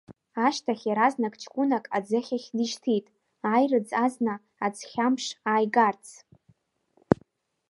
[0.45, 3.05] Ашьҭахь, иаразнак ҷкәынак аӡыхьахь дишьҭит,
[3.53, 4.33] аирыӡ азна
[4.65, 6.05] аӡхьамԥш ааигарц.